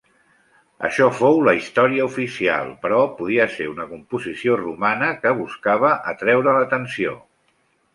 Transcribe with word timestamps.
Això 0.87 1.09
fou 1.19 1.37
la 1.47 1.53
història 1.57 2.07
oficial 2.09 2.73
però 2.87 3.03
podia 3.21 3.47
ser 3.59 3.69
una 3.75 3.89
composició 3.93 4.59
romana 4.67 5.15
que 5.23 5.39
buscava 5.47 5.97
atreure 6.17 6.61
l'atenció. 6.61 7.19